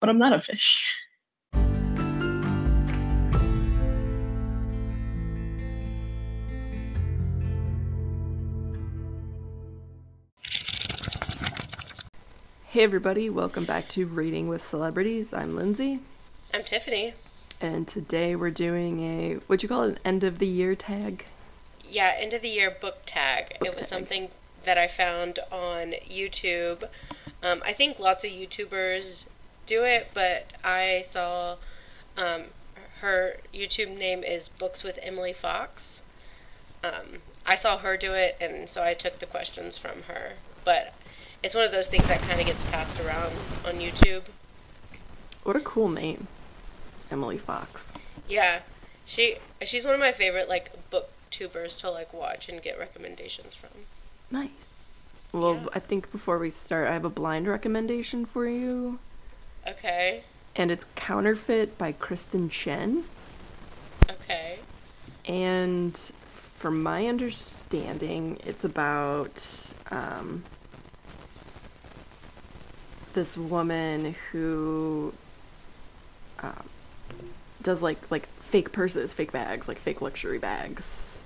[0.00, 1.04] but I'm not a fish.
[12.68, 15.34] Hey everybody, welcome back to Reading with Celebrities.
[15.34, 15.98] I'm Lindsay,
[16.54, 17.14] I'm Tiffany.
[17.60, 21.24] and today we're doing a what you call it, an end of the year tag.
[21.88, 23.56] Yeah, end of the year book tag.
[23.58, 23.98] Book it was tag.
[23.98, 24.28] something
[24.64, 26.84] that I found on YouTube.
[27.42, 29.28] Um, I think lots of YouTubers
[29.70, 31.54] do it, but I saw
[32.18, 32.42] um,
[33.02, 36.02] her YouTube name is Books with Emily Fox.
[36.82, 40.34] Um, I saw her do it, and so I took the questions from her.
[40.64, 40.92] But
[41.44, 43.32] it's one of those things that kind of gets passed around
[43.64, 44.24] on YouTube.
[45.44, 46.26] What a cool name,
[47.08, 47.92] Emily Fox.
[48.28, 48.62] Yeah,
[49.06, 53.70] she she's one of my favorite like booktubers to like watch and get recommendations from.
[54.32, 54.84] Nice.
[55.32, 55.66] Well, Yeah.
[55.74, 58.98] I think before we start, I have a blind recommendation for you,
[59.66, 60.24] Okay.
[60.56, 63.04] and it's Counterfeit by Kirstin Chen.
[64.10, 64.58] Okay.
[65.26, 70.42] And from my understanding, it's about um,
[73.14, 75.12] this woman who
[76.40, 76.64] um,
[77.62, 81.20] does like like fake purses, fake bags, like fake luxury bags.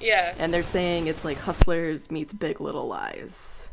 [0.00, 0.34] Yeah.
[0.38, 3.65] And they're saying it's like Hustlers meets Big Little Lies.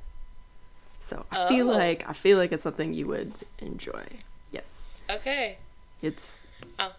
[1.04, 1.74] So I feel Oh.
[1.74, 4.04] like I feel like it's something you would enjoy.
[4.52, 4.90] Yes.
[5.10, 5.58] Okay.
[6.02, 6.40] It's
[6.80, 6.94] Oh.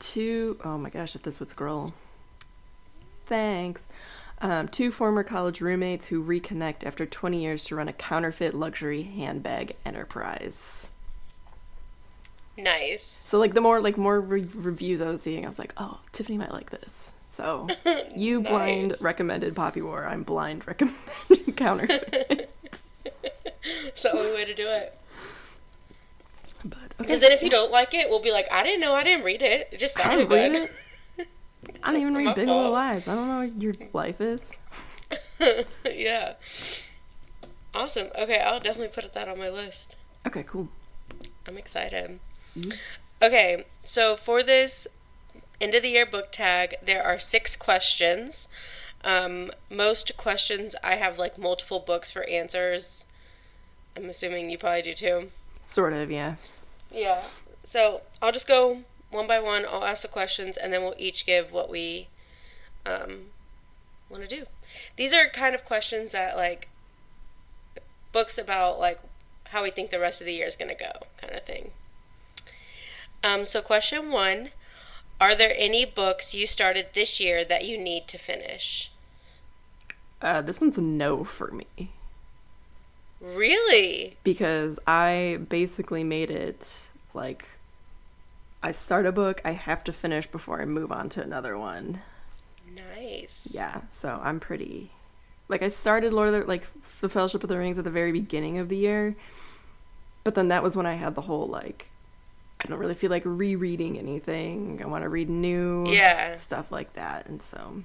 [0.00, 1.92] two oh my gosh, if this would scroll.
[3.26, 3.86] Thanks.
[4.40, 9.02] Um, two former college roommates who reconnect after 20 years to run a counterfeit luxury
[9.02, 10.88] handbag enterprise.
[12.56, 13.02] Nice.
[13.04, 16.00] So like the more like more re- reviews I was seeing, I was like, oh,
[16.12, 17.12] Tiffany might like this.
[17.28, 17.68] So
[18.16, 20.06] you blind recommended Poppy War.
[20.06, 22.43] I'm blind recommended counterfeit.
[23.94, 24.98] It's the only way to do it.
[26.64, 26.88] but okay.
[26.98, 29.24] Because then if you don't like it, we'll be like, I didn't know, I didn't
[29.24, 29.68] read it.
[29.70, 30.70] It just sounded didn't good.
[31.18, 31.28] it.
[31.82, 32.72] I don't even read Big Little.
[32.72, 33.06] Lies.
[33.06, 34.52] I don't know what your life is.
[35.84, 36.34] yeah.
[37.72, 38.08] Awesome.
[38.18, 39.96] Okay, I'll definitely put that on my list.
[40.26, 40.68] Okay, cool.
[41.46, 42.18] I'm excited.
[42.58, 42.70] Mm-hmm.
[43.22, 44.86] Okay, so for this
[45.60, 48.48] end of the year book tag, there are six questions.
[49.04, 53.04] Um, most questions I have like multiple books for answers.
[53.96, 55.30] I'm assuming you probably do too.
[55.66, 56.36] Sort of, yeah.
[56.90, 57.22] Yeah.
[57.64, 59.64] So I'll just go one by one.
[59.70, 62.08] I'll ask the questions, and then we'll each give what we
[62.84, 63.26] um,
[64.10, 64.44] want to do.
[64.96, 66.68] These are kind of questions that like
[68.12, 69.00] books about like
[69.48, 71.70] how we think the rest of the year is gonna go, kind of thing.
[73.22, 74.50] Um, so question one:
[75.20, 78.90] Are there any books you started this year that you need to finish?
[80.20, 81.90] Uh, this one's a no for me
[83.24, 84.16] Really?
[84.24, 87.46] because I basically made it like
[88.62, 92.00] I start a book, I have to finish before I move on to another one.
[92.96, 93.52] Nice.
[93.54, 94.90] Yeah, so I'm pretty
[95.48, 96.64] like I started Lord of the like
[97.00, 99.16] the Fellowship of the Rings at the very beginning of the year,
[100.24, 101.90] but then that was when I had the whole like
[102.60, 104.80] I don't really feel like rereading anything.
[104.82, 106.34] I want to read new Yeah.
[106.36, 107.82] stuff like that, and so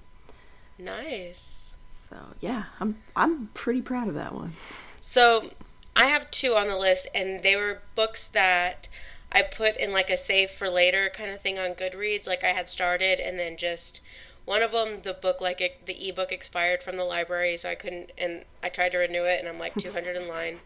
[0.78, 1.76] Nice.
[1.90, 4.54] so yeah, I'm I'm pretty proud of that one.
[5.02, 5.52] So
[5.96, 8.88] I have two on the list, and they were books that
[9.32, 12.28] I put in like a save for later kind of thing on Goodreads.
[12.28, 14.02] Like I had started, and then just
[14.46, 17.76] one of them, the book like it, the ebook expired from the library, so I
[17.76, 18.12] couldn't.
[18.18, 20.60] And I tried to renew it, and I'm like 200 in line.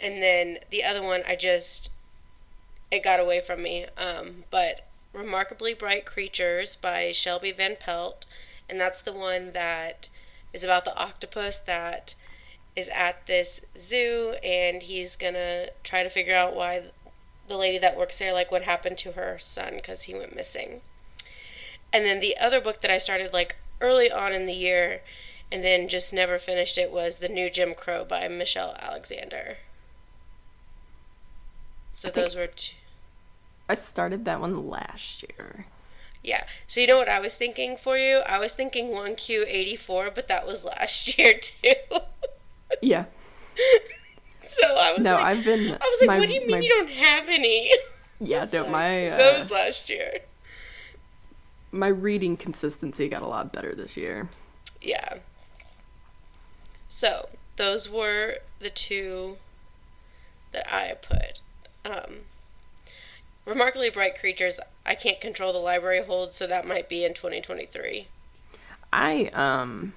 [0.00, 1.90] And then the other one, I just
[2.90, 3.86] it got away from me.
[3.96, 8.26] Um, but Remarkably Bright Creatures by Shelby Van Pelt,
[8.68, 10.08] and that's the one that
[10.52, 12.14] is about the octopus that
[12.76, 16.82] is at this zoo and he's gonna try to figure out why
[17.46, 20.80] the lady that works there like what happened to her son because he went missing.
[21.92, 25.02] And then the other book that i started like early on in the year
[25.52, 29.58] and then just never finished it was the new jim crow by michelle alexander.
[31.92, 32.76] So think- those were two
[33.68, 35.64] I started that one last year.
[36.22, 36.44] yeah.
[36.66, 38.22] So you know what i was thinking for you?
[38.28, 41.74] I was thinking 1q84 but that was last year too
[42.82, 43.04] Yeah.
[44.42, 45.60] so i was No, like I've been.
[45.60, 47.70] I was like, my- what do you mean my- you don't have any?
[48.20, 50.20] Yeah, no, like, my uh, those last year.
[51.72, 54.28] my reading consistency got a lot better this year.
[54.80, 55.14] Yeah.
[56.88, 59.36] So those were the two
[60.52, 61.40] that I put.
[61.84, 62.20] Um,
[63.44, 64.60] Remarkably Bright Creatures.
[64.86, 68.06] I can't control the library hold, so that might be in 2023.
[68.92, 69.92] I um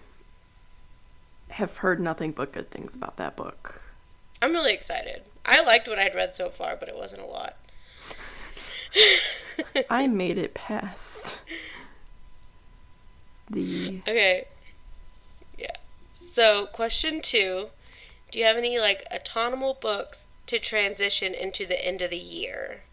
[1.58, 3.82] have heard nothing but good things about that book.
[4.42, 5.24] I'm really excited.
[5.44, 7.58] I liked what I'd read so far, but it wasn't a lot.
[9.90, 11.40] I made it past
[13.50, 14.02] the.
[14.08, 14.46] Okay.
[15.58, 15.76] Yeah.
[16.12, 17.70] So, question two
[18.32, 22.84] Do you have any like autonomous books to transition into the end of the year?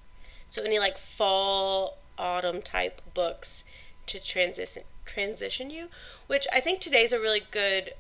[0.49, 3.65] So, any like fall, autumn type books
[4.07, 5.89] to transition transition you?
[6.29, 7.93] Which I think today's a really good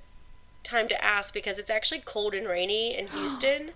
[0.64, 3.70] time to ask because it's actually cold and rainy in Houston.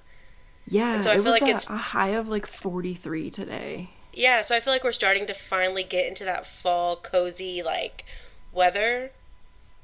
[0.67, 3.90] Yeah, and so I feel like a, it's- a high of like 43 today.
[4.12, 8.05] Yeah, so I feel like we're starting to finally get into that fall cozy like
[8.52, 9.12] weather.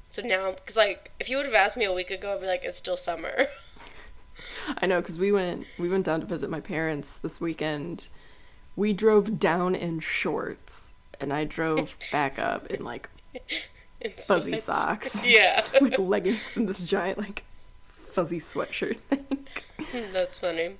[0.09, 2.47] So now, because like if you would have asked me a week ago, I'd be
[2.47, 3.45] like, it's still summer.
[4.81, 8.07] I know because we went we went down to visit my parents this weekend.
[8.75, 13.09] We drove down in shorts, and I drove back up in like
[14.01, 14.63] In fuzzy sweats.
[14.65, 17.43] socks, Yeah, with leggings and this giant like
[18.11, 19.25] fuzzy sweatshirt thing.
[20.13, 20.75] that's funny.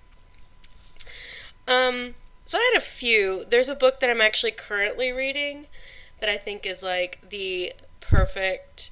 [1.68, 2.16] Um,
[2.46, 3.46] so I had a few.
[3.50, 5.66] There's a book that I'm actually currently reading
[6.20, 8.92] that I think is like the perfect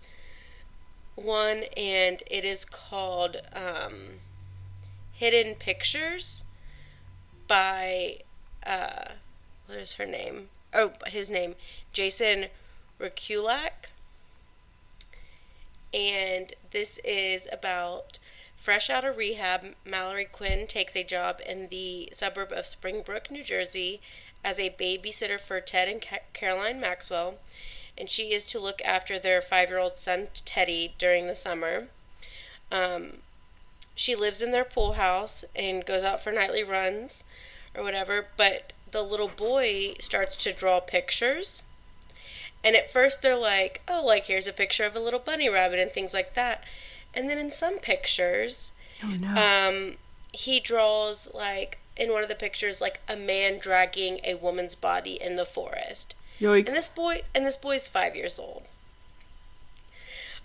[1.15, 4.19] one, and it is called um,
[5.13, 6.45] Hidden Pictures
[7.47, 8.17] by
[8.65, 9.11] uh,
[9.67, 10.49] what is her name?
[10.73, 11.53] Oh, his name,
[11.91, 12.45] Jason
[12.99, 13.89] Rekulak.
[15.93, 18.17] And this is about
[18.55, 23.43] fresh out of rehab, Mallory Quinn takes a job in the suburb of Springbrook, New
[23.43, 24.01] Jersey,
[24.43, 27.35] as a babysitter for Ted and Ca- Caroline Maxwell,
[27.97, 31.87] and she is to look after their five-year-old son Teddy during the summer.
[32.71, 33.17] Um,
[33.95, 37.23] she lives in their pool house and goes out for nightly runs
[37.75, 41.63] or whatever, but the little boy starts to draw pictures.
[42.63, 45.80] And at first they're like, oh, like here's a picture of a little bunny rabbit
[45.80, 46.63] and things like that.
[47.13, 48.74] And then in some pictures,
[49.04, 49.36] Oh no!
[49.36, 49.98] um,
[50.31, 55.21] he draws like in one of the pictures like a man dragging a woman's body
[55.21, 56.15] in the forest.
[56.39, 56.68] Yikes!
[56.68, 58.63] And this boy and this boy's five years old.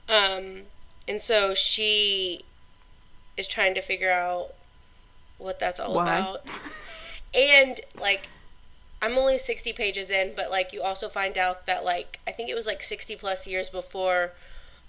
[0.09, 0.63] Um,
[1.07, 2.45] and so she
[3.37, 4.55] is trying to figure out
[5.39, 6.03] what that's all Why?
[6.19, 6.51] about.
[7.35, 8.29] And like
[9.01, 12.49] I'm only 60 pages in, but like you also find out that like I think
[12.51, 14.33] it was like 60 plus years before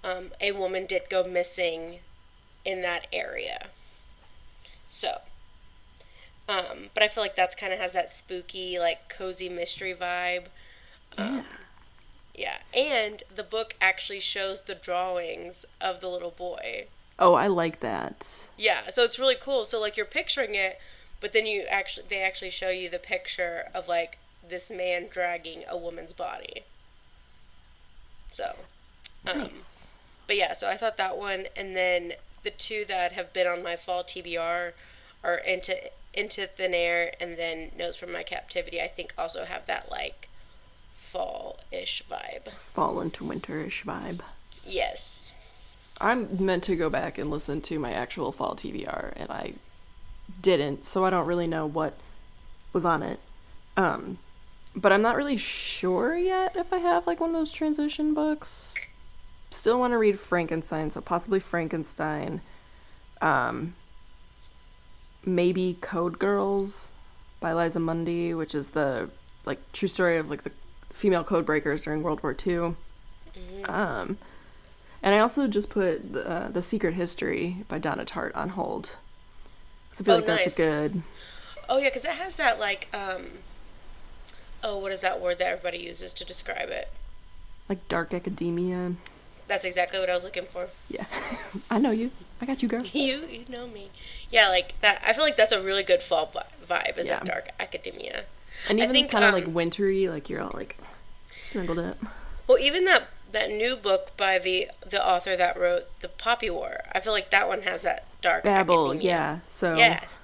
[0.04, 2.00] um, a woman did go missing
[2.66, 3.68] in that area.
[4.90, 5.22] So,
[6.48, 10.46] um, but I feel like that's kind of has that spooky, like cozy mystery vibe.
[11.18, 11.44] Um,
[12.34, 16.86] yeah, and the book actually shows the drawings of the little boy.
[17.20, 18.48] oh, I like that.
[18.58, 19.66] Yeah, so it's really cool.
[19.66, 20.80] So like you're picturing it,
[21.20, 24.18] but then you actually they actually show you the picture of like
[24.48, 26.64] this man dragging a woman's body.
[28.32, 28.56] So,
[29.28, 29.88] um, Nice.
[30.28, 32.14] but yeah, so I thought that one, and then
[32.44, 34.74] the two that have been on my fall TBR
[35.24, 35.76] are into
[36.14, 38.82] into thin air, and then Notes from My Captivity.
[38.82, 40.30] I think also have that like
[40.92, 42.50] fall ish vibe.
[42.50, 44.22] Fall into winter ish vibe.
[44.66, 45.16] Yes.
[46.02, 49.54] I'm meant to go back and listen to my actual fall TBR, and I
[50.42, 51.98] didn't, so I don't really know what
[52.74, 53.20] was on it.
[53.78, 54.18] Um,
[54.76, 58.76] but I'm not really sure yet if I have like one of those transition books.
[59.52, 62.42] Still want to read Frankenstein, so possibly Frankenstein.
[63.22, 63.74] Um,
[65.26, 66.92] maybe Code Girls
[67.40, 69.10] by Liza Mundy, which is the
[69.46, 70.52] like true story of like the
[70.94, 72.76] female code breakers during World War II.
[73.66, 74.18] Um,
[75.02, 78.92] and I also just put the, uh, the Secret History by Donna Tartt on hold.
[79.92, 80.60] 'Cause I feel Oh, like nice.
[80.60, 81.04] a good.
[81.68, 83.40] Oh yeah, because it has that like um.
[84.64, 86.90] Oh, what is that word that everybody uses to describe it?
[87.70, 88.94] like dark academia.
[89.48, 90.70] That's exactly what I was looking for.
[90.90, 91.06] Yeah,
[91.72, 92.10] I know you.
[92.42, 92.82] I got you, girl.
[92.94, 93.90] You you know me.
[94.32, 95.02] Yeah, like that.
[95.06, 96.32] I feel like that's a really good fall
[96.68, 96.98] vibe.
[96.98, 98.26] Is that dark academia?
[98.68, 100.78] And even think, kind of um, like wintry, like you're all like
[101.52, 101.98] snuggled up.
[102.48, 106.82] Well, even that that new book by the the author that wrote the Poppy War.
[106.92, 109.10] I feel like that one has that dark Babel, academia.
[109.12, 109.40] yeah.
[109.50, 110.20] So Yes.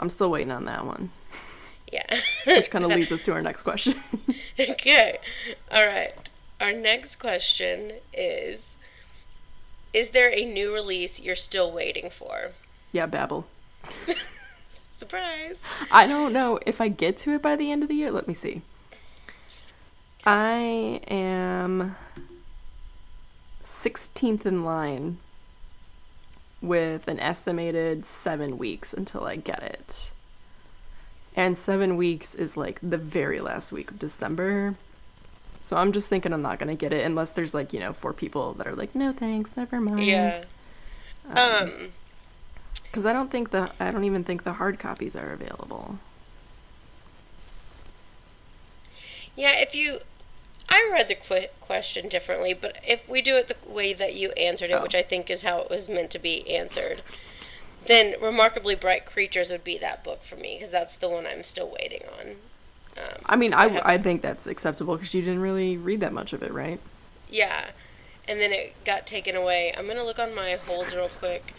[0.00, 1.10] I'm still waiting on that one,
[1.92, 2.20] Yeah.
[2.46, 4.02] which kind of leads us to our next question.
[4.58, 5.18] okay.
[5.70, 6.12] All right.
[6.60, 8.76] Our next question is
[9.92, 12.52] Is there a new release you're still waiting for?
[12.92, 13.46] yeah, Babel.
[14.68, 15.62] Surprise.
[15.90, 18.10] I don't know if I get to it by the end of the year.
[18.12, 18.62] Let me see.
[20.24, 21.96] I am
[23.64, 25.18] 16th in line
[26.62, 30.10] with an estimated seven weeks until I get it.
[31.34, 34.76] And seven weeks is like the very last week of December.
[35.62, 37.92] So I'm just thinking I'm not going to get it unless there's like, you know,
[37.92, 40.04] four people that are like, no thanks, never mind.
[40.04, 40.44] Yeah.
[41.34, 41.92] Um
[42.82, 45.98] Because I don't think the I don't even think the hard copies are available.
[49.34, 50.00] Yeah, if you.
[50.74, 54.30] I read the qu- question differently, but if we do it the way that you
[54.32, 54.82] answered it, Oh.
[54.82, 57.02] which I think is how it was meant to be answered,
[57.86, 61.44] then Remarkably Bright Creatures would be that book for me, because that's the one I'm
[61.44, 62.36] still waiting on.
[62.96, 66.12] Um, I mean, I, have- I think that's acceptable because you didn't really read that
[66.12, 66.80] much of it, right?
[67.28, 67.66] Yeah.
[68.28, 69.72] And then it got taken away.
[69.76, 71.52] I'm going to look on my holds real quick.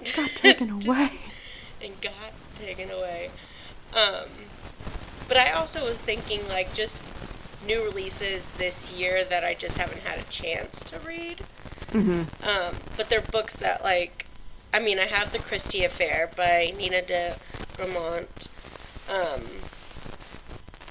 [0.00, 1.12] It got taken away.
[1.82, 2.12] and got
[2.56, 3.30] taken away.
[3.94, 4.28] Um,
[5.28, 7.04] but I also was thinking like just
[7.68, 11.40] new releases this year that I just haven't had a chance to read.
[11.92, 14.26] hmm Um, but they're books that like,
[14.74, 17.36] I mean, I have The Christie Affair by Nina de
[17.76, 18.48] Gramont.
[19.08, 19.42] Um,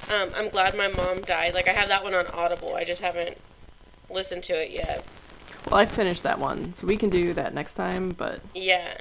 [0.10, 1.53] um, I'm glad my mom died.
[1.53, 2.75] Like I have that one on Audible.
[2.75, 3.38] I just haven't
[4.10, 5.03] listened to it yet.
[5.69, 8.12] Well, I finished that one, so we can do that next time.
[8.12, 8.93] But Yeah.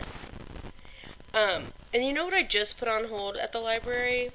[1.32, 4.30] Um, and you know what I just put on hold at the library?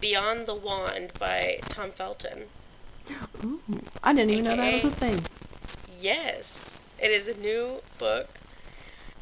[0.00, 2.44] Beyond the Wand by Tom Felton.
[3.44, 3.60] ooh,
[4.02, 5.20] I didn't even know that was a thing.
[6.00, 8.28] Yes, it is a new book.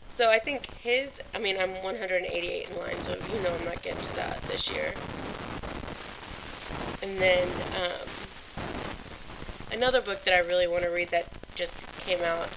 [0.09, 3.83] So I think his, I mean, I'm 188 in line, so you know I'm not
[3.83, 4.95] getting to that this year.
[7.03, 8.09] And then um,
[9.73, 12.49] another book that I really want to read that just came out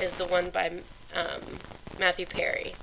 [0.00, 0.68] is the one by
[1.14, 1.42] um,
[1.98, 2.74] Matthew Perry.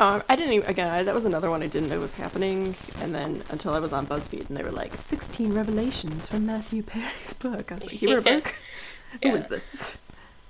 [0.00, 2.74] Uh, I didn't even, again, I, that was another one I didn't know was happening.
[3.00, 6.82] And then until I was on BuzzFeed and they were like, 16 revelations from Matthew
[6.82, 7.70] Perry's book.
[7.70, 8.54] I was like, you wrote a book?
[9.22, 9.34] Who Yeah.
[9.36, 9.96] is this?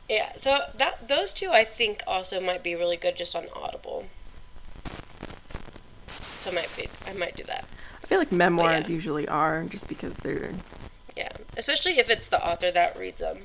[0.09, 4.05] Yeah, so that those two I think also might be really good just on Audible.
[6.39, 7.65] So I might be I might do that.
[8.03, 8.95] I feel like memoirs yeah.
[8.95, 10.53] usually are just because they're.
[11.17, 13.39] Yeah, especially if it's the author that reads them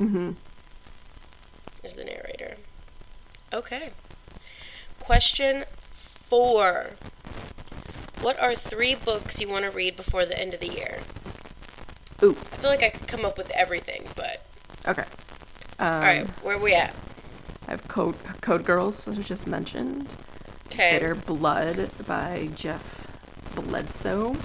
[0.00, 0.32] Mm-hmm.
[1.84, 2.56] is the narrator.
[3.52, 3.90] Okay.
[5.00, 6.90] Question 4.
[8.20, 11.00] What are 3 books you want to read before the end of the year?
[12.22, 14.44] Ooh, I feel like I could come up with everything, but
[14.86, 15.04] okay.
[15.78, 16.94] Um, all right, where are we at?
[17.66, 20.06] I have Code, Code Girls, which I just mentioned.
[20.66, 20.92] Okay.
[20.92, 23.08] Bitter Blood by Jeff
[23.54, 24.36] Bledsoe.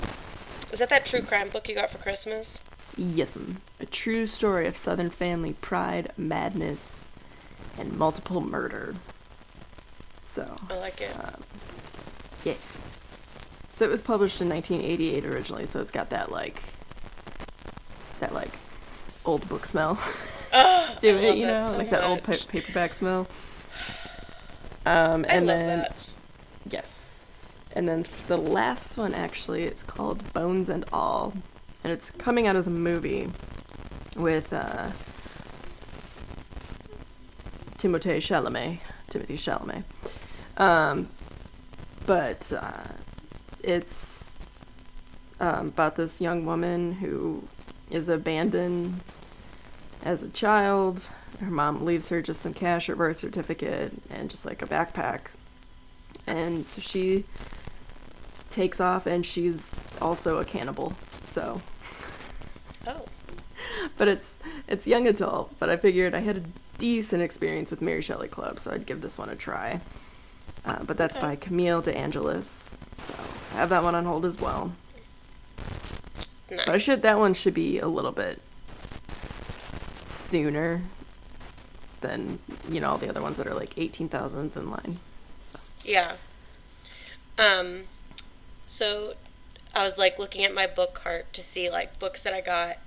[0.72, 2.64] Is that that true crime book you got for Christmas?
[2.98, 3.58] Yes'm.
[3.80, 7.08] A true story of Southern family pride, madness,
[7.78, 8.96] and multiple murder.
[10.26, 11.16] So, I like it.
[11.18, 11.42] um,
[12.44, 12.56] yeah.
[13.70, 16.62] So it was published in 1988 originally, so it's got that like,
[18.20, 18.52] that like,
[19.26, 19.98] old book smell
[20.54, 23.28] Oh, I it, you know, so like that old pa- paperback smell.
[24.88, 26.18] Um, I and love then that.
[26.70, 27.56] Yes.
[27.72, 31.34] And then the last one actually it's called Bones and All.
[31.84, 33.28] And it's coming out as a movie
[34.16, 34.92] with uh
[37.80, 38.78] Timothée Chalamet.
[39.10, 39.84] Timothy Chalamet.
[40.58, 41.10] Um
[42.06, 42.84] but uh
[43.64, 44.38] it's
[45.40, 47.44] um, about this young woman who
[47.90, 49.02] is abandoned
[50.04, 51.10] as a child.
[51.40, 55.28] Her mom leaves her just some cash, her birth certificate, and just like a backpack.
[56.28, 57.26] And so she
[58.50, 59.72] takes off, and she's
[60.02, 60.94] also a cannibal.
[61.22, 61.62] So,
[62.88, 63.06] Oh,
[63.98, 65.58] but it's it's young adult.
[65.60, 66.44] But I figured I had a
[66.78, 69.82] decent experience with Mary Shelley Club, so I'd give this one a try.
[70.66, 71.28] Uh, but that's Okay.
[71.28, 72.76] by Camille De Angelis.
[72.94, 73.14] So
[73.54, 74.74] I have that one on hold as well.
[76.50, 76.66] nice.
[76.66, 78.42] But I should that one should be a little bit
[80.08, 80.82] sooner
[82.02, 84.98] than you know all the other ones that are like eighteen thousandth in line.
[85.44, 86.14] So Yeah.
[87.38, 87.84] Um,
[88.66, 89.14] so
[89.76, 92.78] I was like looking at my book cart to see like books that I got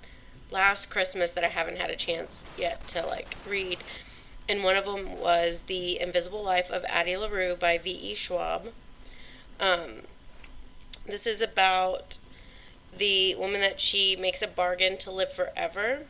[0.50, 3.78] last Christmas that I haven't had a chance yet to like read.
[4.48, 8.14] And one of them was The Invisible Life of Addie LaRue by V.E.
[8.14, 8.68] Schwab.
[9.60, 10.02] Um,
[11.06, 12.18] this is about
[12.96, 16.00] the woman that she makes a bargain to live forever,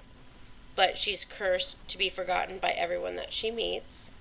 [0.77, 4.13] but she's cursed to be forgotten by everyone that she meets.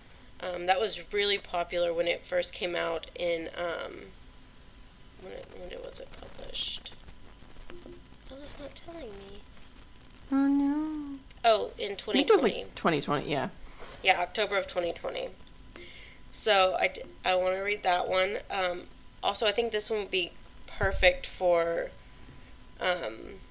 [0.42, 3.94] Um, that was really popular when it first came out in um,
[5.22, 6.94] when it, when it was it published?
[8.32, 9.42] Oh, it's not telling me.
[10.32, 13.32] oh no, Oh, in I think it was like twenty twenty.
[13.32, 13.50] Yeah,
[14.08, 15.28] Yeah, October of 2020.
[16.32, 18.38] So I, d- I want to read that one.
[18.50, 18.84] Um,
[19.22, 20.32] also, I think this one would be
[20.66, 21.90] perfect for
[22.80, 23.42] um,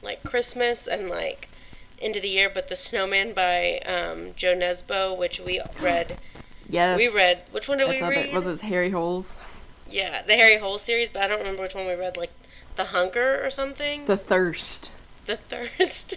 [0.00, 1.48] like Christmas and like
[2.00, 2.48] end of the year.
[2.54, 6.18] But The Snowman by um, Jo Nesbø, which we read.
[6.68, 6.96] yes.
[6.96, 7.42] We read.
[7.50, 8.26] Which one did I we read?
[8.26, 8.32] that.
[8.32, 9.34] Was it Harry Holes?
[9.90, 12.16] Yeah, the Harry Hole series, but I don't remember which one we read.
[12.16, 12.30] Like
[12.76, 14.04] The Hunger or something.
[14.04, 14.92] The Thirst.
[15.26, 16.14] The Thirst.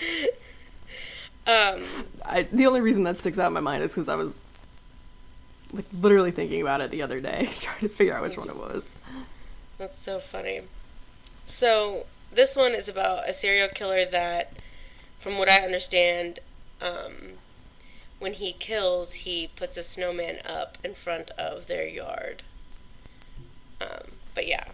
[1.46, 1.84] um.
[2.24, 4.34] I the only reason that sticks out in my mind is because I was
[5.72, 8.56] like literally thinking about it the other day, trying to figure out which one it
[8.56, 8.84] was.
[9.78, 10.62] That's so funny.
[11.46, 14.52] So this one is about a serial killer that,
[15.18, 16.38] from what I understand,
[16.80, 17.34] um,
[18.18, 22.42] when he kills, he puts a snowman up in front of their yard.
[23.80, 24.64] Um, but yeah.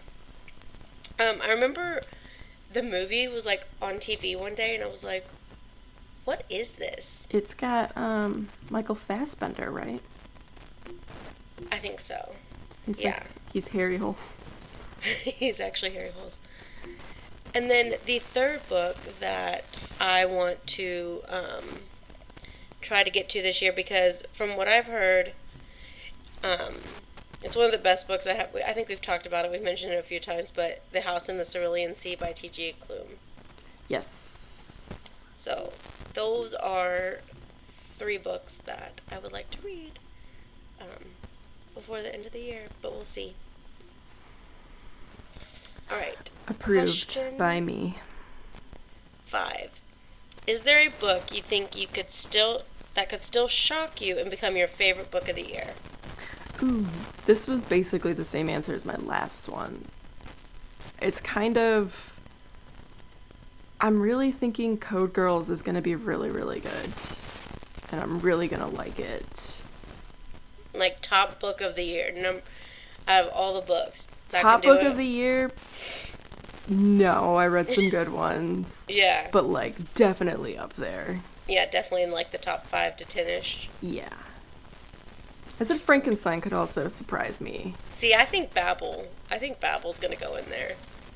[1.19, 2.01] Um, I remember
[2.71, 5.27] the movie was like on TV one day, and I was like,
[6.25, 10.01] "What is this?" It's got um Michael Fassbender, right?
[11.71, 12.35] I think so.
[12.85, 13.11] He's Yeah.
[13.11, 13.23] like,
[13.53, 14.35] he's Harry Holes.
[15.01, 16.41] He's actually Harry Holes.
[17.55, 21.79] And then the third book that I want to um,
[22.81, 25.33] try to get to this year because from what I've heard,
[26.43, 26.75] um,
[27.43, 28.55] it's one of the best books I have.
[28.55, 29.51] I think we've talked about it.
[29.51, 32.75] We've mentioned it a few times, but The House in the Cerulean Sea by T.J.
[32.87, 33.17] Klune.
[33.87, 34.99] Yes.
[35.35, 35.73] So
[36.13, 37.19] those are
[37.97, 39.99] three books that I would like to read
[40.79, 41.05] um,
[41.75, 43.35] before the end of the year, but we'll see.
[45.91, 46.29] All right.
[46.47, 47.99] Approved Question by me.
[49.25, 49.69] Five.
[50.47, 52.63] Is there a book you think you could still
[52.93, 55.73] that could still shock you and become your favorite book of the year?
[56.63, 56.85] Ooh,
[57.25, 59.85] this was basically the same answer as my last one.
[61.01, 62.07] It's kind of.
[63.81, 66.89] I'm really thinking Code Girls is going to be really, really good.
[67.91, 69.63] And I'm really going to like it.
[70.75, 72.41] Like top book of the year, num-
[73.07, 74.07] out of all the books.
[74.29, 74.87] Top book it.
[74.87, 75.51] of the year?
[76.69, 78.85] No, I read some good ones.
[78.87, 81.19] Yeah, But, like, definitely up there.
[81.47, 83.67] yeah, definitely in like the top five to ten ish.
[83.81, 84.07] Yeah.
[85.59, 87.73] I said Frankenstein could also surprise me.
[87.89, 89.07] See, I think Babel.
[89.29, 90.73] I think Babel's gonna go in there.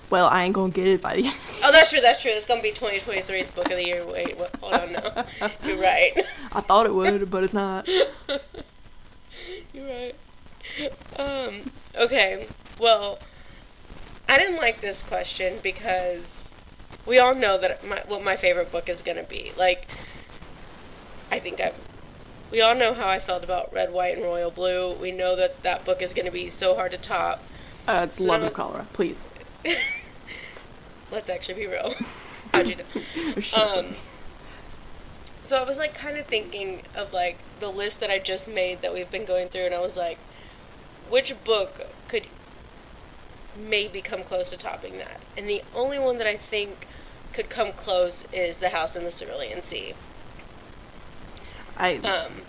[0.10, 1.36] Well, I ain't gonna get it by the end.
[1.64, 2.02] Oh, that's true.
[2.02, 2.32] That's true.
[2.32, 4.06] It's gonna be 2023's book of the year.
[4.06, 4.56] Wait, what?
[4.58, 4.94] hold on.
[4.94, 5.26] No,
[5.66, 6.14] you're right.
[6.54, 7.88] I thought it would, but it's not.
[9.74, 10.16] You're right.
[11.18, 12.48] Um, okay.
[12.80, 13.20] Well,
[14.30, 16.52] I didn't like this question because
[17.06, 19.52] we all know that my, what my favorite book is to be.
[19.58, 19.88] Like,
[21.32, 21.74] I think I.
[22.52, 24.94] We all know how I felt about Red, White, and Royal Blue.
[24.94, 27.44] We know that that book is going to be so hard to top.
[27.88, 29.30] Uh, it's So Love of Cholera, please.
[31.12, 31.94] Let's actually be real.
[32.54, 32.76] How'd you?
[33.56, 33.80] Oh.
[33.80, 33.96] Um,
[35.44, 38.82] so I was like kind of thinking of like the list that I just made
[38.82, 40.18] that we've been going through, and I was like,
[41.10, 42.28] which book could
[43.56, 45.22] maybe come close to topping that?
[45.38, 46.88] And the only one that I think
[47.34, 49.94] could come close is The House in the Cerulean Sea.
[51.78, 52.42] I Um,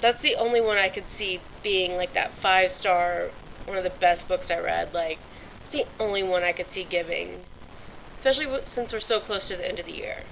[0.00, 3.30] that's the only one I could see being like that five star,
[3.66, 4.94] one of the best books I read.
[4.94, 5.18] Like,
[5.60, 7.44] it's the only one I could see giving,
[8.16, 10.24] especially since we're so close to the end of the year.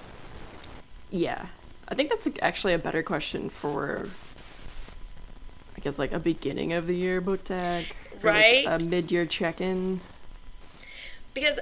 [1.10, 1.46] yeah,
[1.88, 4.08] I think that's actually a better question for,
[5.76, 7.86] I guess like a beginning of the year book tag,
[8.22, 8.66] or, like, Right.
[8.66, 10.00] a mid-year check-in.
[11.34, 11.60] because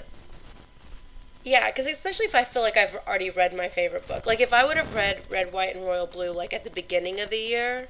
[1.45, 4.53] yeah because especially if i feel like i've already read my favorite book like if
[4.53, 7.37] i would have read red white and royal blue like at the beginning of the
[7.39, 7.89] year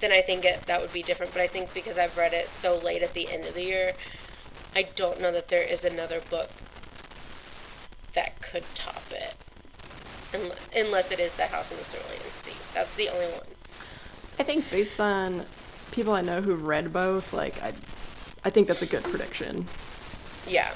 [0.00, 2.52] then i think it, that would be different but i think because i've read it
[2.52, 3.92] so late at the end of the year
[4.74, 6.50] i don't know that there is another book
[8.14, 9.36] that could top it
[10.74, 13.46] unless, it is the house in the cerulean sea that's the only one
[14.38, 15.44] I think based on
[15.90, 17.72] people I know who've read both, like I,
[18.44, 19.66] I think that's a good prediction.
[20.46, 20.72] Yeah.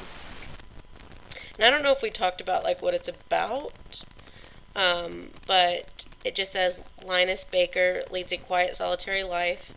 [1.56, 4.04] And I don't know if we talked about like what it's about,
[4.74, 5.88] um, but
[6.24, 9.72] it just says Linus Baker leads a quiet, solitary life.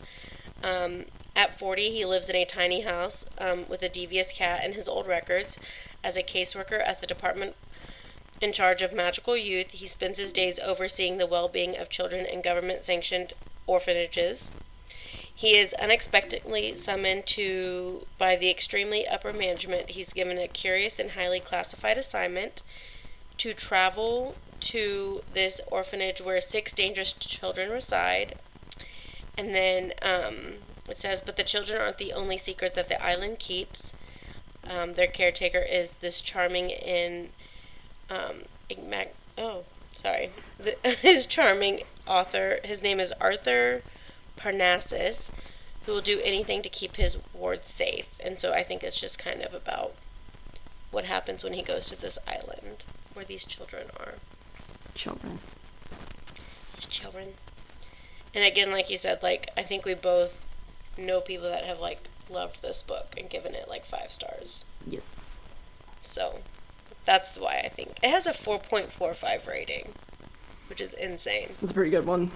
[0.64, 1.06] Um,
[1.36, 4.88] at 40, he lives in a tiny house um, with a devious cat and his
[4.88, 5.60] old records.
[6.04, 7.56] As a caseworker at the department
[8.42, 12.26] in charge of magical youth, he spends his days overseeing the well being of children
[12.26, 13.34] in government sanctioned
[13.68, 14.52] orphanages.
[15.34, 19.92] He is unexpectedly summoned to by the extremely upper management.
[19.92, 22.62] He's given a curious and highly classified assignment
[23.38, 28.36] to travel to this orphanage where six dangerous children reside.
[29.38, 30.56] And then um,
[30.90, 33.94] it says, but the children aren't the only secret that the island keeps.
[34.70, 37.30] Um, their caretaker is this charming and
[38.10, 39.64] um, igma- oh,
[39.96, 42.60] sorry, the, his charming author.
[42.64, 43.82] His name is Arthur
[44.38, 45.32] Parnassus,
[45.86, 48.08] who will do anything to keep his ward safe.
[48.20, 49.94] And so I think it's just kind of about
[50.92, 54.16] what happens when he goes to this island where these children are.
[54.96, 55.40] Children.
[56.76, 57.30] These children.
[58.34, 60.48] And again, like you said, like I think we both
[60.98, 64.66] know people that have like loved this book and given it like five stars.
[64.88, 65.04] Yes.
[66.00, 66.40] So
[67.06, 69.92] that's why I think it has a 4.45 rating,
[70.70, 71.50] which is insane.
[71.62, 72.32] That's a pretty good one.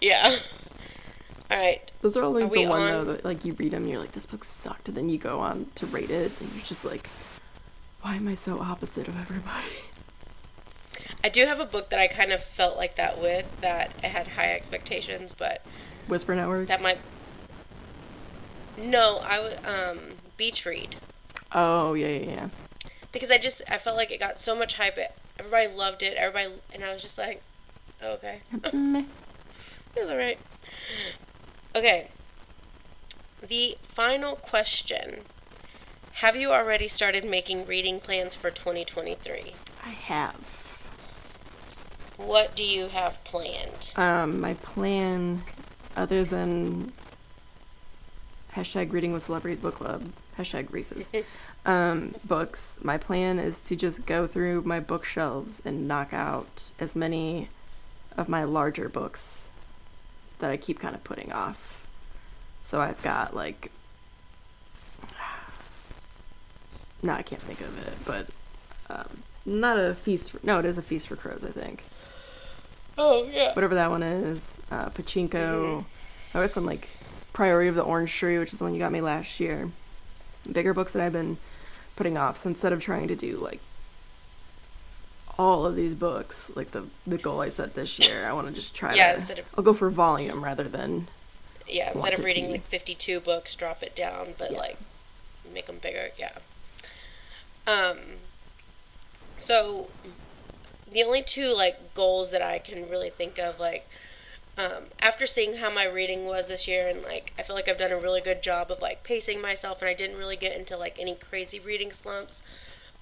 [0.00, 0.36] Yeah.
[1.50, 1.90] All right.
[2.00, 4.00] Those are always Are the one on- though that like you read them, and you're
[4.00, 6.84] like, this book sucked, and then you go on to rate it, and you're just
[6.84, 7.08] like,
[8.02, 9.66] why am I so opposite of everybody?
[11.22, 14.06] I do have a book that I kind of felt like that with that I
[14.06, 15.64] had high expectations, but
[16.08, 16.68] Whisper Network.
[16.68, 16.98] that might.
[18.78, 19.98] No, I would um
[20.36, 20.96] beach read
[21.52, 22.48] oh yeah, yeah, yeah.
[23.12, 24.98] because I just I felt like it got so much hype.
[24.98, 26.16] It, everybody loved it.
[26.16, 27.42] Everybody and I was just like,
[28.02, 29.06] oh, okay, it
[29.96, 30.38] was alright.
[31.74, 32.08] Okay.
[33.46, 35.22] The final question:
[36.14, 39.54] Have you already started making reading plans for 2023?
[39.84, 40.69] I have.
[42.26, 43.94] What do you have planned?
[43.96, 45.42] Um, my plan,
[45.96, 46.92] other than
[48.52, 50.04] hashtag reading with celebrities book club,
[50.38, 51.10] hashtag Reese's,
[51.66, 56.94] um, books, my plan is to just go through my bookshelves and knock out as
[56.94, 57.48] many
[58.16, 59.50] of my larger books
[60.40, 61.86] that I keep kind of putting off.
[62.66, 63.72] So I've got like,
[67.02, 68.26] no, I can't think of it, but
[68.90, 70.32] um, not a feast.
[70.32, 71.82] For, no, it is a feast for crows, I think
[73.02, 73.54] Oh yeah.
[73.54, 75.84] whatever that one is, uh, Pachinko.
[76.34, 76.88] Oh, it's some like
[77.32, 79.70] Priory of the Orange Tree, which is the one you got me last year.
[80.50, 81.38] Bigger books that I've been
[81.96, 82.38] putting off.
[82.38, 83.60] So instead of trying to do like
[85.38, 88.52] all of these books, like the the goal I set this year, I want to
[88.52, 89.18] just try Yeah, to.
[89.18, 91.08] instead of- I'll go for volume rather than.
[91.66, 94.58] Yeah, instead of reading like 52 books, drop it down, but Yeah.
[94.58, 94.76] like
[95.54, 96.08] make them bigger.
[96.18, 96.32] Yeah.
[97.66, 97.98] Um
[99.36, 99.88] so
[100.92, 103.88] the only two like goals that I can really think of like
[104.58, 107.78] um, after seeing how my reading was this year and like I feel like I've
[107.78, 110.76] done a really good job of like pacing myself and I didn't really get into
[110.76, 112.42] like any crazy reading slumps.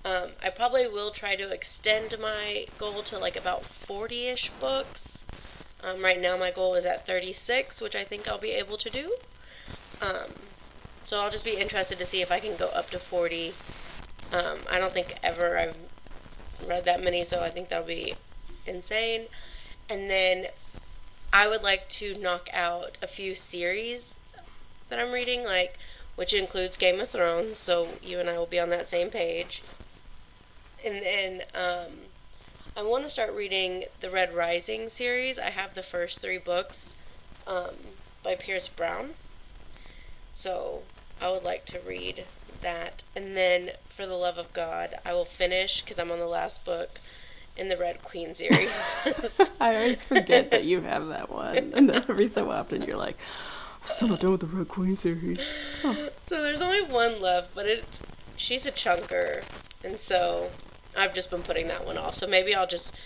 [0.05, 5.25] Um, I probably will try to extend my goal to like about 40-ish books.
[5.83, 8.91] Um, right now, my goal is at 36, which I think I'll be able to
[8.91, 9.17] do.
[10.01, 10.33] Um,
[11.05, 13.55] so I'll just be interested to see if I can go up to 40.
[14.33, 15.77] Um, I don't think ever I've
[16.67, 18.15] read that many, so I think that'll be
[18.67, 19.27] insane.
[19.89, 20.47] And then
[21.33, 24.15] I would like to knock out a few series
[24.89, 25.79] that I'm reading, like
[26.17, 27.59] which includes Game of Thrones.
[27.59, 29.63] So you and I will be on that same page.
[30.85, 31.93] And then um,
[32.77, 35.39] I want to start reading the Red Rising series.
[35.39, 36.97] I have the first three books
[37.47, 37.75] um,
[38.23, 39.11] by Pierce Brown.
[40.33, 40.83] So
[41.21, 42.25] I would like to read
[42.63, 43.05] that.
[43.15, 46.65] And then, for the love of God, I will finish, because I'm on the last
[46.65, 46.91] book
[47.59, 48.97] in the Red Queen series.
[49.61, 53.19] I always forget that you have that one, and then every so often you're like,
[53.83, 55.41] "I'm still not done with the Red Queen series."
[56.23, 58.03] so there's only one left, but it's
[58.37, 59.45] she's a chunker,
[59.85, 60.51] and so
[60.97, 62.15] I've just been putting that one off.
[62.15, 62.99] So maybe I'll just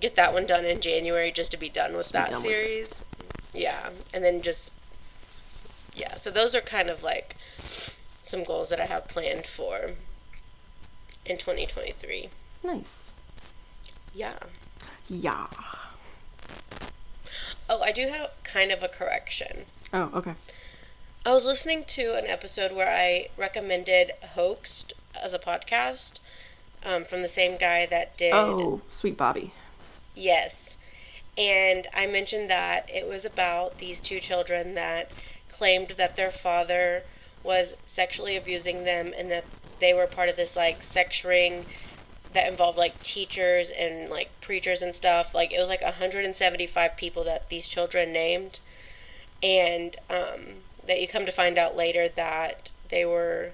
[0.00, 3.04] get that one done in January just to be done with that done with series.
[3.54, 4.72] Yeah, and then just
[5.94, 6.14] yeah.
[6.14, 7.36] So those are kind of like
[8.22, 9.92] some goals that I have planned for
[11.26, 12.28] in 2023.
[12.64, 13.12] Nice.
[14.14, 14.38] Yeah.
[15.08, 15.46] Yeah.
[17.68, 19.64] Oh, I do have kind of a correction.
[19.92, 20.34] Oh, okay.
[21.24, 26.18] I was listening to an episode where I recommended Hoaxed as a podcast
[26.84, 29.52] um, from the same guy that did Oh, sweet Bobby.
[30.14, 30.76] Yes.
[31.38, 35.10] And I mentioned that it was about these two children that
[35.48, 37.04] claimed that their father
[37.42, 39.44] was sexually abusing them and that
[39.80, 41.66] they were part of this like sex ring
[42.32, 45.34] that involved like teachers and like preachers and stuff.
[45.34, 48.60] Like it was like 175 people that these children named.
[49.42, 53.52] And um, that you come to find out later that they were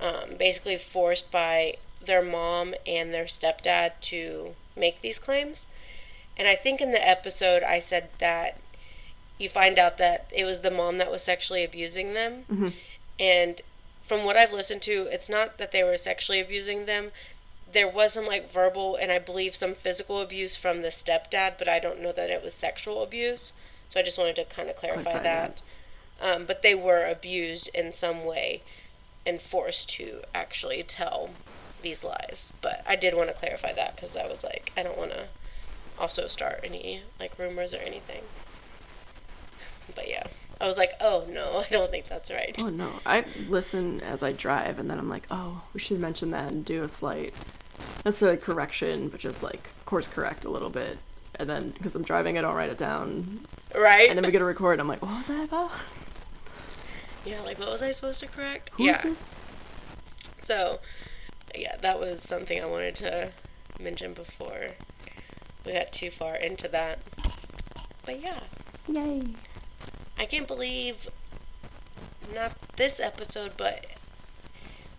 [0.00, 5.68] um, basically forced by their mom and their stepdad to make these claims.
[6.36, 8.58] And I think in the episode I said that
[9.38, 12.44] you find out that it was the mom that was sexually abusing them.
[13.20, 13.60] And
[14.00, 17.10] from what I've listened to, it's not that they were sexually abusing them.
[17.70, 21.68] There was some like verbal and I believe some physical abuse from the stepdad, but
[21.68, 23.52] I don't know that it was sexual abuse.
[23.88, 25.62] So I just wanted to kind of clarify that.
[26.20, 28.62] Um, but they were abused in some way
[29.26, 31.30] and forced to actually tell
[31.82, 32.52] these lies.
[32.60, 35.28] But I did want to clarify that because I was like, I don't want to
[35.98, 38.22] also start any like rumors or anything.
[39.94, 40.26] But yeah,
[40.60, 42.54] I was like, oh no, I don't think that's right.
[42.62, 46.30] Oh no, I listen as I drive, and then I'm like, oh, we should mention
[46.32, 47.34] that and do a slight,
[48.04, 50.98] necessarily correction, but just like course correct a little bit.
[51.36, 53.40] And then because I'm driving, I don't write it down,
[53.74, 54.08] Right?
[54.08, 54.78] and then we get a record.
[54.80, 55.70] I'm like, what was that about?
[57.24, 58.70] yeah, like what was I supposed to correct?
[58.74, 59.00] Who yeah.
[59.00, 59.22] this?
[60.42, 60.80] So,
[61.54, 63.32] yeah, that was something I wanted to
[63.80, 64.70] mention before
[65.64, 66.98] we got too far into that.
[68.04, 68.40] But yeah,
[68.88, 69.22] Yay!
[70.20, 71.08] I can't believe
[72.34, 73.86] not this episode, but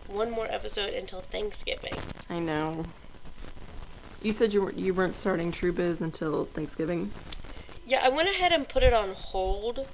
[0.08, 1.94] one more episode until Thanksgiving.
[2.28, 2.84] I know.
[4.20, 7.12] You said you weren't you weren't starting True Biz until Thanksgiving.
[7.86, 9.86] Yeah, I went ahead and put it on hold,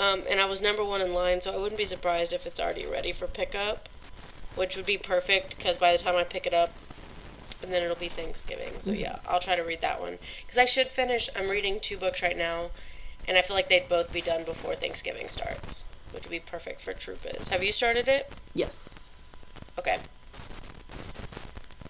[0.00, 2.58] um, and I was number one in line, so I wouldn't be surprised if it's
[2.58, 3.90] already ready for pickup,
[4.54, 6.72] which would be perfect because by the time I pick it up,
[7.62, 8.72] and then it'll be Thanksgiving.
[8.80, 11.28] So yeah, I'll try to read that one because I should finish.
[11.36, 12.70] I'm reading two books right now,
[13.28, 16.80] and I feel like they'd both be done before Thanksgiving starts, which would be perfect
[16.80, 17.48] for Biz.
[17.48, 18.32] Have you started it?
[18.54, 19.34] Yes.
[19.78, 19.98] Okay.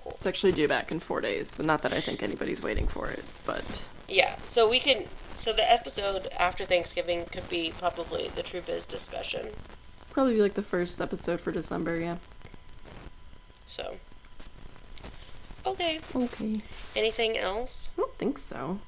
[0.03, 0.14] Cool.
[0.18, 3.09] It's actually due back in four days, but not that I think anybody's waiting for
[3.09, 3.25] it.
[3.44, 3.64] But
[4.09, 5.05] Yeah, so we can.
[5.37, 9.49] So the episode after Thanksgiving could be probably the Biz discussion.
[10.11, 12.01] probably be like the first episode for December.
[12.01, 12.16] Yeah.
[13.68, 13.96] So.
[15.66, 16.01] Okay.
[16.14, 16.62] Okay.
[16.94, 17.90] Anything else?
[17.99, 18.79] I don't think so.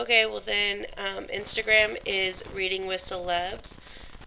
[0.00, 3.76] Okay, well then, um, Instagram is Reading with Celebs.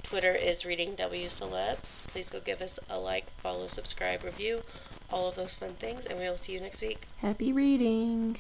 [0.04, 2.06] Twitter is Reading W Celebs.
[2.10, 4.62] Please go give us a like, follow, subscribe, review,
[5.10, 7.08] all of those fun things, and we will see you next week.
[7.18, 8.38] Happy reading.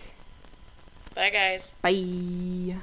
[1.15, 1.73] Bye, guys.
[1.81, 2.75] Bye.